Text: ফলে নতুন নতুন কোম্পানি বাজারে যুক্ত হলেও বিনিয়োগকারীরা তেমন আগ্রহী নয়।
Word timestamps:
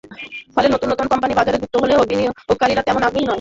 ফলে 0.55 0.67
নতুন 0.69 0.87
নতুন 0.89 1.07
কোম্পানি 1.07 1.33
বাজারে 1.35 1.57
যুক্ত 1.61 1.75
হলেও 1.83 2.07
বিনিয়োগকারীরা 2.09 2.81
তেমন 2.87 3.01
আগ্রহী 3.03 3.23
নয়। 3.23 3.29